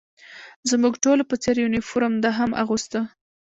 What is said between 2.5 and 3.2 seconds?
اغوسته.